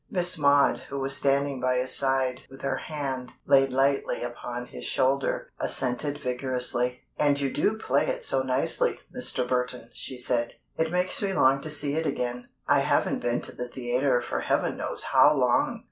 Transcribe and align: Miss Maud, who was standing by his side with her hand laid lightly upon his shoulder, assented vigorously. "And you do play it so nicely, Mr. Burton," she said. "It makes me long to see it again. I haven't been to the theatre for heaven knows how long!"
Miss 0.09 0.35
Maud, 0.35 0.79
who 0.89 0.97
was 0.97 1.15
standing 1.15 1.59
by 1.61 1.75
his 1.75 1.93
side 1.93 2.41
with 2.49 2.63
her 2.63 2.77
hand 2.77 3.33
laid 3.45 3.71
lightly 3.71 4.23
upon 4.23 4.65
his 4.65 4.83
shoulder, 4.83 5.51
assented 5.59 6.17
vigorously. 6.17 7.03
"And 7.19 7.39
you 7.39 7.53
do 7.53 7.77
play 7.77 8.07
it 8.07 8.25
so 8.25 8.41
nicely, 8.41 8.99
Mr. 9.15 9.47
Burton," 9.47 9.91
she 9.93 10.17
said. 10.17 10.53
"It 10.75 10.91
makes 10.91 11.21
me 11.21 11.33
long 11.33 11.61
to 11.61 11.69
see 11.69 11.93
it 11.93 12.07
again. 12.07 12.49
I 12.67 12.79
haven't 12.79 13.19
been 13.19 13.41
to 13.41 13.51
the 13.51 13.67
theatre 13.67 14.21
for 14.21 14.39
heaven 14.39 14.75
knows 14.77 15.03
how 15.13 15.35
long!" 15.35 15.79